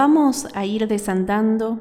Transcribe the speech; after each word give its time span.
vamos 0.00 0.48
a 0.54 0.64
ir 0.64 0.88
desandando 0.88 1.78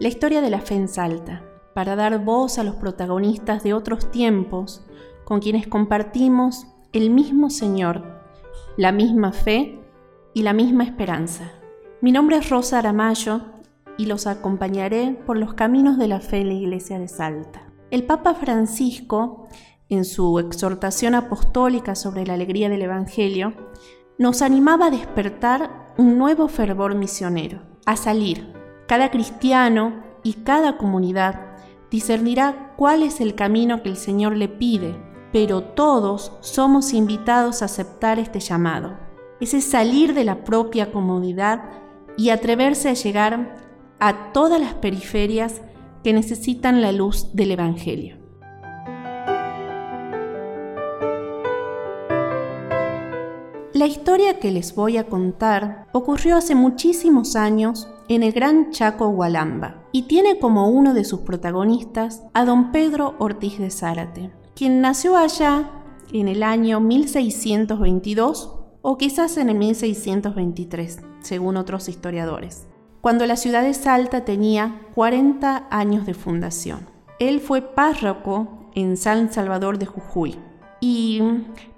la 0.00 0.08
historia 0.08 0.40
de 0.40 0.50
la 0.50 0.58
fe 0.58 0.74
en 0.74 0.88
Salta, 0.88 1.44
para 1.74 1.94
dar 1.94 2.24
voz 2.24 2.58
a 2.58 2.64
los 2.64 2.74
protagonistas 2.74 3.62
de 3.62 3.72
otros 3.72 4.10
tiempos 4.10 4.84
con 5.24 5.38
quienes 5.38 5.68
compartimos 5.68 6.66
el 6.92 7.10
mismo 7.10 7.50
Señor, 7.50 8.02
la 8.76 8.90
misma 8.90 9.30
fe 9.30 9.78
y 10.34 10.42
la 10.42 10.54
misma 10.54 10.82
esperanza. 10.82 11.52
Mi 12.00 12.10
nombre 12.10 12.38
es 12.38 12.50
Rosa 12.50 12.80
Aramayo 12.80 13.42
y 13.96 14.06
los 14.06 14.26
acompañaré 14.26 15.16
por 15.24 15.38
los 15.38 15.54
caminos 15.54 15.98
de 15.98 16.08
la 16.08 16.18
fe 16.18 16.38
en 16.38 16.48
la 16.48 16.54
Iglesia 16.54 16.98
de 16.98 17.06
Salta. 17.06 17.62
El 17.92 18.02
Papa 18.02 18.34
Francisco, 18.34 19.46
en 19.88 20.04
su 20.04 20.40
exhortación 20.40 21.14
apostólica 21.14 21.94
sobre 21.94 22.26
la 22.26 22.34
alegría 22.34 22.68
del 22.68 22.82
Evangelio, 22.82 23.52
nos 24.18 24.42
animaba 24.42 24.86
a 24.86 24.90
despertar 24.90 25.81
un 25.96 26.18
nuevo 26.18 26.48
fervor 26.48 26.94
misionero, 26.94 27.60
a 27.86 27.96
salir, 27.96 28.52
cada 28.86 29.10
cristiano 29.10 30.02
y 30.22 30.34
cada 30.34 30.76
comunidad 30.76 31.56
discernirá 31.90 32.72
cuál 32.76 33.02
es 33.02 33.20
el 33.20 33.34
camino 33.34 33.82
que 33.82 33.90
el 33.90 33.96
Señor 33.96 34.36
le 34.36 34.48
pide, 34.48 34.96
pero 35.32 35.62
todos 35.62 36.32
somos 36.40 36.92
invitados 36.92 37.62
a 37.62 37.66
aceptar 37.66 38.18
este 38.18 38.40
llamado. 38.40 38.98
Ese 39.40 39.60
salir 39.60 40.14
de 40.14 40.24
la 40.24 40.44
propia 40.44 40.92
comodidad 40.92 41.70
y 42.16 42.30
atreverse 42.30 42.88
a 42.88 42.94
llegar 42.94 43.56
a 43.98 44.32
todas 44.32 44.60
las 44.60 44.74
periferias 44.74 45.62
que 46.04 46.12
necesitan 46.12 46.80
la 46.80 46.92
luz 46.92 47.34
del 47.34 47.52
Evangelio. 47.52 48.21
La 53.82 53.88
historia 53.88 54.38
que 54.38 54.52
les 54.52 54.76
voy 54.76 54.96
a 54.96 55.08
contar 55.08 55.88
ocurrió 55.90 56.36
hace 56.36 56.54
muchísimos 56.54 57.34
años 57.34 57.88
en 58.06 58.22
el 58.22 58.30
Gran 58.30 58.70
Chaco 58.70 59.08
Hualamba 59.08 59.82
y 59.90 60.02
tiene 60.02 60.38
como 60.38 60.68
uno 60.68 60.94
de 60.94 61.02
sus 61.02 61.22
protagonistas 61.22 62.22
a 62.32 62.44
don 62.44 62.70
Pedro 62.70 63.16
Ortiz 63.18 63.58
de 63.58 63.70
Zárate, 63.70 64.30
quien 64.54 64.80
nació 64.82 65.16
allá 65.16 65.68
en 66.12 66.28
el 66.28 66.44
año 66.44 66.78
1622 66.78 68.54
o 68.82 68.98
quizás 68.98 69.36
en 69.36 69.48
el 69.48 69.58
1623, 69.58 71.00
según 71.18 71.56
otros 71.56 71.88
historiadores, 71.88 72.68
cuando 73.00 73.26
la 73.26 73.34
ciudad 73.34 73.64
de 73.64 73.74
Salta 73.74 74.24
tenía 74.24 74.80
40 74.94 75.66
años 75.70 76.06
de 76.06 76.14
fundación. 76.14 76.86
Él 77.18 77.40
fue 77.40 77.62
párroco 77.62 78.70
en 78.76 78.96
San 78.96 79.32
Salvador 79.32 79.78
de 79.78 79.86
Jujuy 79.86 80.38
y 80.80 81.20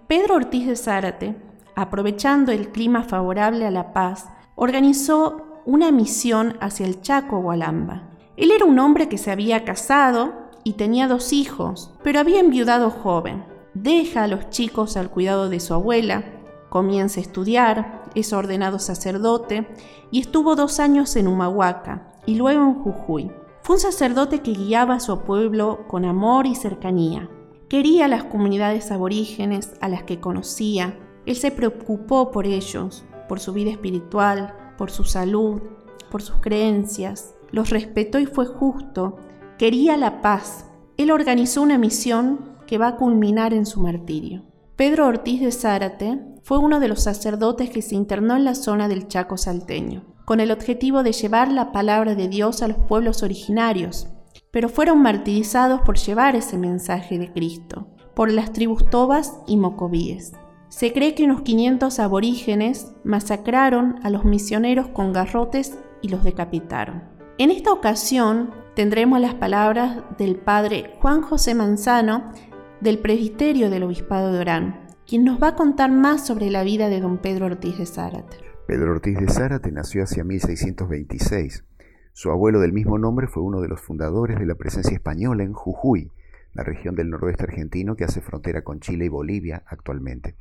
Pedro 0.06 0.34
Ortiz 0.34 0.66
de 0.66 0.76
Zárate, 0.76 1.34
aprovechando 1.74 2.52
el 2.52 2.70
clima 2.70 3.02
favorable 3.02 3.66
a 3.66 3.70
la 3.70 3.92
paz, 3.92 4.28
organizó 4.54 5.62
una 5.64 5.90
misión 5.90 6.56
hacia 6.60 6.86
el 6.86 7.00
Chaco 7.00 7.40
Gualamba. 7.40 8.10
Él 8.36 8.50
era 8.50 8.64
un 8.64 8.78
hombre 8.78 9.08
que 9.08 9.18
se 9.18 9.30
había 9.30 9.64
casado 9.64 10.32
y 10.64 10.74
tenía 10.74 11.08
dos 11.08 11.32
hijos, 11.32 11.92
pero 12.02 12.20
había 12.20 12.40
enviudado 12.40 12.90
joven. 12.90 13.44
Deja 13.74 14.24
a 14.24 14.28
los 14.28 14.50
chicos 14.50 14.96
al 14.96 15.10
cuidado 15.10 15.48
de 15.48 15.60
su 15.60 15.74
abuela, 15.74 16.24
comienza 16.68 17.20
a 17.20 17.22
estudiar, 17.22 18.02
es 18.14 18.32
ordenado 18.32 18.78
sacerdote 18.78 19.66
y 20.10 20.20
estuvo 20.20 20.56
dos 20.56 20.80
años 20.80 21.16
en 21.16 21.28
Humahuaca 21.28 22.12
y 22.26 22.36
luego 22.36 22.62
en 22.62 22.74
Jujuy. 22.74 23.30
Fue 23.62 23.76
un 23.76 23.80
sacerdote 23.80 24.40
que 24.40 24.52
guiaba 24.52 24.94
a 24.94 25.00
su 25.00 25.18
pueblo 25.20 25.86
con 25.88 26.04
amor 26.04 26.46
y 26.46 26.54
cercanía. 26.54 27.28
Quería 27.68 28.04
a 28.04 28.08
las 28.08 28.24
comunidades 28.24 28.90
aborígenes 28.92 29.72
a 29.80 29.88
las 29.88 30.02
que 30.02 30.20
conocía. 30.20 30.98
Él 31.26 31.36
se 31.36 31.50
preocupó 31.50 32.30
por 32.30 32.46
ellos, 32.46 33.04
por 33.28 33.40
su 33.40 33.52
vida 33.52 33.70
espiritual, 33.70 34.54
por 34.76 34.90
su 34.90 35.04
salud, 35.04 35.60
por 36.10 36.22
sus 36.22 36.36
creencias, 36.36 37.34
los 37.50 37.70
respetó 37.70 38.18
y 38.18 38.26
fue 38.26 38.46
justo, 38.46 39.16
quería 39.58 39.96
la 39.96 40.20
paz. 40.20 40.66
Él 40.96 41.10
organizó 41.10 41.62
una 41.62 41.78
misión 41.78 42.54
que 42.66 42.78
va 42.78 42.88
a 42.88 42.96
culminar 42.96 43.54
en 43.54 43.66
su 43.66 43.80
martirio. 43.80 44.42
Pedro 44.76 45.06
Ortiz 45.06 45.40
de 45.40 45.52
Zárate 45.52 46.20
fue 46.42 46.58
uno 46.58 46.80
de 46.80 46.88
los 46.88 47.02
sacerdotes 47.02 47.70
que 47.70 47.80
se 47.80 47.94
internó 47.94 48.36
en 48.36 48.44
la 48.44 48.54
zona 48.54 48.88
del 48.88 49.06
Chaco 49.06 49.36
salteño, 49.36 50.04
con 50.24 50.40
el 50.40 50.50
objetivo 50.50 51.02
de 51.02 51.12
llevar 51.12 51.50
la 51.50 51.72
palabra 51.72 52.14
de 52.14 52.28
Dios 52.28 52.62
a 52.62 52.68
los 52.68 52.78
pueblos 52.78 53.22
originarios, 53.22 54.08
pero 54.50 54.68
fueron 54.68 55.00
martirizados 55.00 55.80
por 55.82 55.96
llevar 55.96 56.36
ese 56.36 56.58
mensaje 56.58 57.18
de 57.18 57.32
Cristo, 57.32 57.88
por 58.14 58.30
las 58.32 58.52
tribus 58.52 58.88
tobas 58.90 59.34
y 59.46 59.56
mocovíes. 59.56 60.32
Se 60.74 60.92
cree 60.92 61.14
que 61.14 61.22
unos 61.22 61.42
500 61.42 62.00
aborígenes 62.00 62.92
masacraron 63.04 64.00
a 64.02 64.10
los 64.10 64.24
misioneros 64.24 64.88
con 64.88 65.12
garrotes 65.12 65.78
y 66.02 66.08
los 66.08 66.24
decapitaron. 66.24 67.04
En 67.38 67.52
esta 67.52 67.72
ocasión 67.72 68.50
tendremos 68.74 69.20
las 69.20 69.34
palabras 69.34 70.02
del 70.18 70.34
padre 70.34 70.90
Juan 71.00 71.22
José 71.22 71.54
Manzano 71.54 72.32
del 72.80 72.98
presbiterio 72.98 73.70
del 73.70 73.84
Obispado 73.84 74.32
de 74.32 74.40
Orán, 74.40 74.88
quien 75.06 75.22
nos 75.22 75.40
va 75.40 75.50
a 75.50 75.54
contar 75.54 75.92
más 75.92 76.26
sobre 76.26 76.50
la 76.50 76.64
vida 76.64 76.88
de 76.88 77.00
don 77.00 77.18
Pedro 77.18 77.46
Ortiz 77.46 77.78
de 77.78 77.86
Zárate. 77.86 78.38
Pedro 78.66 78.90
Ortiz 78.90 79.16
de 79.16 79.28
Zárate 79.28 79.70
nació 79.70 80.02
hacia 80.02 80.24
1626. 80.24 81.62
Su 82.14 82.32
abuelo 82.32 82.58
del 82.58 82.72
mismo 82.72 82.98
nombre 82.98 83.28
fue 83.28 83.44
uno 83.44 83.60
de 83.60 83.68
los 83.68 83.80
fundadores 83.80 84.40
de 84.40 84.46
la 84.46 84.56
presencia 84.56 84.94
española 84.96 85.44
en 85.44 85.52
Jujuy, 85.52 86.10
la 86.54 86.62
región 86.62 86.94
del 86.94 87.10
noroeste 87.10 87.44
argentino 87.44 87.96
que 87.96 88.04
hace 88.04 88.20
frontera 88.20 88.62
con 88.62 88.80
Chile 88.80 89.04
y 89.06 89.08
Bolivia 89.08 89.62
actualmente. 89.66 90.36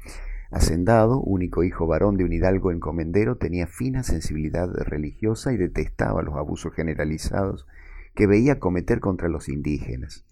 Hacendado, 0.52 1.20
único 1.20 1.64
hijo 1.64 1.88
varón 1.88 2.16
de 2.16 2.26
un 2.26 2.32
hidalgo 2.32 2.72
encomendero, 2.72 3.38
tenía 3.38 3.66
fina 3.66 4.04
sensibilidad 4.04 4.70
religiosa 4.72 5.52
y 5.52 5.58
detestaba 5.58 6.22
los 6.22 6.36
abusos 6.36 6.74
generalizados 6.74 7.66
que 8.14 8.28
veía 8.28 8.60
cometer 8.60 9.00
contra 9.00 9.30
los 9.30 9.50
indígenas. 9.50 10.26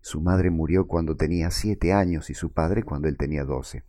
Su 0.00 0.20
madre 0.20 0.50
murió 0.50 0.86
cuando 0.86 1.16
tenía 1.16 1.50
siete 1.50 1.92
años 1.92 2.30
y 2.30 2.34
su 2.34 2.52
padre 2.52 2.82
cuando 2.82 3.08
él 3.08 3.16
tenía 3.16 3.44
doce. 3.44 3.84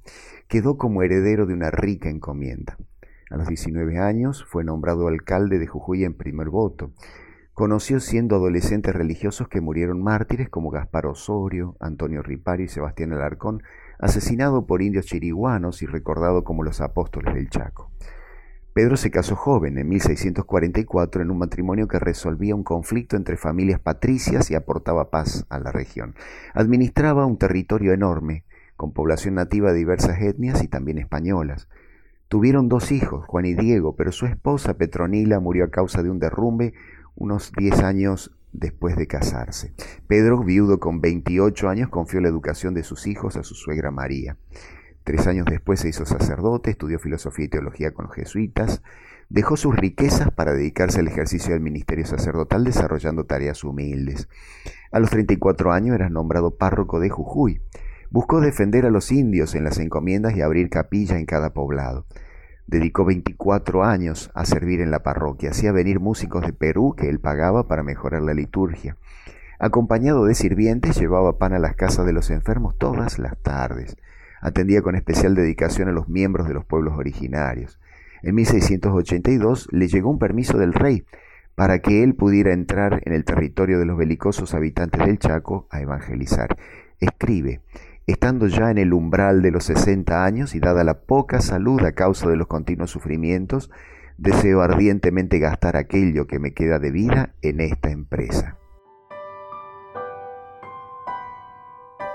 Quedó 0.48 0.78
como 0.78 1.02
heredero 1.02 1.46
de 1.46 1.54
una 1.54 1.72
rica 1.72 2.10
encomienda. 2.10 2.78
A 3.30 3.38
los 3.38 3.48
19 3.48 4.00
años 4.00 4.44
fue 4.48 4.64
nombrado 4.64 5.08
alcalde 5.08 5.60
de 5.60 5.68
Jujuy 5.68 6.04
en 6.04 6.16
primer 6.16 6.50
voto. 6.50 6.92
Conoció 7.60 8.00
siendo 8.00 8.38
adolescentes 8.38 8.96
religiosos 8.96 9.50
que 9.50 9.60
murieron 9.60 10.02
mártires 10.02 10.48
como 10.48 10.70
Gaspar 10.70 11.08
Osorio, 11.08 11.76
Antonio 11.82 12.22
Ripario 12.22 12.68
y 12.68 12.70
Sebastián 12.70 13.12
Alarcón, 13.12 13.64
asesinado 14.00 14.66
por 14.66 14.82
indios 14.82 15.08
chiriguanos 15.08 15.82
y 15.82 15.86
recordado 15.86 16.46
como 16.46 16.64
los 16.64 16.80
apóstoles 16.80 17.34
del 17.34 17.50
Chaco. 17.50 17.92
Pedro 18.72 18.96
se 18.96 19.12
casó 19.12 19.36
joven, 19.36 19.78
en 19.78 19.90
1644, 19.90 21.22
en 21.22 21.32
un 21.32 21.38
matrimonio 21.38 21.90
que 21.90 22.00
resolvía 22.00 22.56
un 22.56 22.64
conflicto 22.64 23.18
entre 23.18 23.36
familias 23.36 23.82
patricias 23.82 24.50
y 24.50 24.56
aportaba 24.56 25.10
paz 25.10 25.46
a 25.50 25.60
la 25.60 25.74
región. 25.74 26.16
Administraba 26.54 27.26
un 27.26 27.38
territorio 27.38 27.92
enorme, 27.92 28.46
con 28.78 28.94
población 28.94 29.36
nativa 29.36 29.74
de 29.74 29.80
diversas 29.80 30.22
etnias 30.22 30.64
y 30.64 30.70
también 30.70 30.98
españolas. 30.98 31.68
Tuvieron 32.30 32.70
dos 32.70 32.92
hijos, 32.92 33.26
Juan 33.26 33.48
y 33.48 33.56
Diego, 33.56 33.96
pero 33.96 34.12
su 34.12 34.28
esposa 34.28 34.78
Petronila 34.78 35.40
murió 35.40 35.66
a 35.66 35.72
causa 35.72 36.04
de 36.04 36.12
un 36.12 36.20
derrumbe 36.20 36.74
unos 37.20 37.52
10 37.56 37.84
años 37.84 38.32
después 38.52 38.96
de 38.96 39.06
casarse. 39.06 39.74
Pedro, 40.08 40.44
viudo 40.44 40.80
con 40.80 41.02
28 41.02 41.70
años, 41.70 41.90
confió 41.90 42.20
la 42.22 42.30
educación 42.30 42.74
de 42.74 42.84
sus 42.84 43.06
hijos 43.06 43.36
a 43.36 43.44
su 43.44 43.54
suegra 43.54 43.92
María. 43.92 44.38
Tres 45.04 45.28
años 45.28 45.46
después 45.50 45.80
se 45.80 45.90
hizo 45.90 46.06
sacerdote, 46.06 46.72
estudió 46.72 47.00
filosofía 47.00 47.46
y 47.46 47.50
teología 47.50 47.92
con 47.92 48.06
los 48.06 48.16
jesuitas, 48.16 48.82
dejó 49.30 49.58
sus 49.58 49.76
riquezas 49.76 50.32
para 50.32 50.54
dedicarse 50.54 51.00
al 51.00 51.08
ejercicio 51.08 51.54
del 51.54 51.62
ministerio 51.62 52.06
sacerdotal 52.06 52.64
desarrollando 52.64 53.26
tareas 53.26 53.64
humildes. 53.64 54.28
A 54.92 55.00
los 55.00 55.10
34 55.10 55.72
años 55.72 55.96
era 55.96 56.10
nombrado 56.10 56.58
párroco 56.58 57.00
de 57.00 57.10
Jujuy. 57.10 57.62
Buscó 58.12 58.42
defender 58.42 58.86
a 58.86 58.90
los 58.90 59.12
indios 59.12 59.54
en 59.54 59.64
las 59.64 59.78
encomiendas 59.78 60.36
y 60.36 60.42
abrir 60.42 60.70
capilla 60.70 61.20
en 61.20 61.26
cada 61.26 61.54
poblado. 61.54 62.06
Dedicó 62.70 63.04
24 63.04 63.84
años 63.84 64.30
a 64.36 64.46
servir 64.46 64.80
en 64.80 64.92
la 64.92 65.02
parroquia. 65.02 65.50
Hacía 65.50 65.72
venir 65.72 66.00
músicos 66.00 66.46
de 66.46 66.54
Perú 66.54 66.94
que 66.96 67.10
él 67.10 67.20
pagaba 67.20 67.68
para 67.68 67.82
mejorar 67.82 68.22
la 68.22 68.36
liturgia. 68.36 68.96
Acompañado 69.58 70.26
de 70.26 70.36
sirvientes, 70.36 70.96
llevaba 70.96 71.40
pan 71.40 71.54
a 71.54 71.60
las 71.60 71.76
casas 71.76 72.06
de 72.06 72.14
los 72.14 72.30
enfermos 72.30 72.78
todas 72.78 73.18
las 73.18 73.36
tardes. 73.42 73.98
Atendía 74.40 74.84
con 74.84 74.94
especial 74.94 75.34
dedicación 75.34 75.90
a 75.90 75.94
los 75.94 76.10
miembros 76.10 76.48
de 76.48 76.54
los 76.54 76.64
pueblos 76.64 76.94
originarios. 76.96 77.80
En 78.22 78.36
1682 78.36 79.70
le 79.72 79.88
llegó 79.88 80.12
un 80.12 80.20
permiso 80.20 80.60
del 80.60 80.74
rey 80.74 81.06
para 81.56 81.80
que 81.80 82.04
él 82.04 82.14
pudiera 82.14 82.54
entrar 82.54 83.02
en 83.04 83.14
el 83.14 83.26
territorio 83.26 83.80
de 83.80 83.86
los 83.86 83.98
belicosos 83.98 84.54
habitantes 84.54 85.04
del 85.04 85.18
Chaco 85.18 85.68
a 85.72 85.82
evangelizar. 85.82 86.56
Escribe, 87.00 87.62
Estando 88.10 88.48
ya 88.48 88.72
en 88.72 88.80
el 88.80 88.92
umbral 88.92 89.44
de 89.44 89.52
los 89.52 89.66
60 89.66 90.26
años 90.26 90.56
y 90.56 90.60
dada 90.60 90.84
la 90.84 91.02
poca 91.02 91.42
salud 91.42 91.80
a 91.86 91.92
causa 91.92 92.28
de 92.28 92.38
los 92.38 92.48
continuos 92.48 92.90
sufrimientos, 92.90 93.70
deseo 94.18 94.62
ardientemente 94.62 95.38
gastar 95.38 95.78
aquello 95.78 96.26
que 96.26 96.40
me 96.40 96.56
queda 96.56 96.80
de 96.80 96.90
vida 96.90 97.36
en 97.44 97.62
esta 97.62 97.92
empresa. 97.92 98.58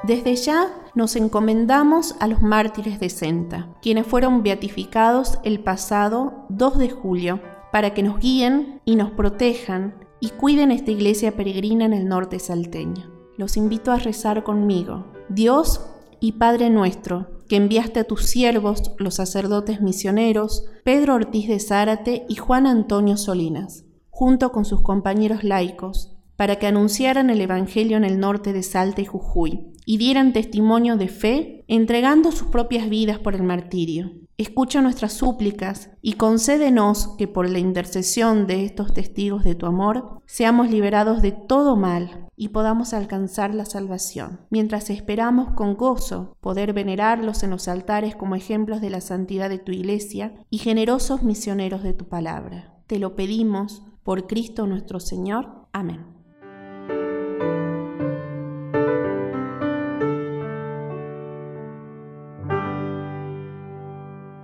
Desde 0.03 0.35
ya 0.35 0.67
nos 0.97 1.15
encomendamos 1.15 2.17
a 2.19 2.27
los 2.27 2.43
mártires 2.43 2.99
de 2.99 3.09
Senta, 3.09 3.69
quienes 3.81 4.05
fueron 4.05 4.43
beatificados 4.43 5.39
el 5.45 5.61
pasado 5.61 6.45
2 6.49 6.79
de 6.79 6.91
julio 6.91 7.41
para 7.71 7.95
que 7.95 8.03
nos 8.03 8.19
guíen 8.19 8.81
y 8.85 8.97
nos 8.97 9.13
protejan 9.13 9.95
y 10.19 10.31
cuiden 10.31 10.73
esta 10.73 10.91
iglesia 10.91 11.37
peregrina 11.37 11.85
en 11.85 11.93
el 11.93 12.09
norte 12.09 12.41
salteño. 12.41 13.13
Los 13.37 13.57
invito 13.57 13.93
a 13.93 13.99
rezar 14.01 14.43
conmigo. 14.43 15.14
Dios 15.29 15.81
y 16.21 16.33
Padre 16.33 16.69
nuestro, 16.71 17.41
que 17.49 17.57
enviaste 17.57 18.01
a 18.01 18.05
tus 18.05 18.27
siervos, 18.27 18.93
los 18.99 19.15
sacerdotes 19.15 19.81
misioneros, 19.81 20.67
Pedro 20.85 21.15
Ortiz 21.15 21.49
de 21.49 21.61
Zárate 21.61 22.27
y 22.29 22.37
Juan 22.37 22.67
Antonio 22.67 23.17
Solinas, 23.17 23.85
junto 24.11 24.53
con 24.53 24.65
sus 24.65 24.83
compañeros 24.83 25.43
laicos, 25.43 26.17
para 26.37 26.57
que 26.57 26.67
anunciaran 26.67 27.31
el 27.31 27.41
Evangelio 27.41 27.97
en 27.97 28.05
el 28.05 28.19
norte 28.19 28.53
de 28.53 28.63
Salta 28.63 29.01
y 29.01 29.07
Jujuy, 29.07 29.73
y 29.87 29.99
dieran 29.99 30.33
testimonio 30.33 30.97
de 30.97 31.09
fe, 31.09 31.65
entregando 31.69 32.33
sus 32.33 32.49
propias 32.49 32.89
vidas 32.89 33.19
por 33.19 33.35
el 33.35 33.43
martirio. 33.43 34.13
Escucha 34.37 34.83
nuestras 34.83 35.13
súplicas 35.13 35.91
y 36.03 36.15
concédenos 36.15 37.15
que 37.17 37.29
por 37.29 37.49
la 37.49 37.61
intercesión 37.61 38.47
de 38.47 38.65
estos 38.65 38.93
testigos 38.93 39.45
de 39.45 39.55
tu 39.55 39.67
amor 39.67 40.21
seamos 40.27 40.71
liberados 40.71 41.23
de 41.23 41.33
todo 41.33 41.77
mal 41.77 42.24
y 42.37 42.49
podamos 42.49 42.95
alcanzar 42.95 43.55
la 43.55 43.65
salvación, 43.65 44.41
mientras 44.51 44.91
esperamos 44.91 45.51
con 45.55 45.75
gozo 45.75 46.37
poder 46.41 46.73
venerarlos 46.73 47.43
en 47.43 47.51
los 47.51 47.69
altares 47.69 48.17
como 48.17 48.35
ejemplos 48.35 48.81
de 48.81 48.91
la 48.91 49.01
santidad 49.01 49.49
de 49.49 49.59
tu 49.59 49.73
iglesia 49.73 50.35
y 50.51 50.59
generosos 50.59 51.23
misioneros 51.23 51.83
de 51.83 51.95
tu 51.95 52.07
palabra. 52.07 52.75
Te 52.87 52.99
lo 52.99 53.17
pedimos 53.17 53.83
por 54.03 54.27
Cristo 54.27 54.67
nuestro 54.67 55.01
Señor. 55.01 55.67
Amén. 55.73 56.24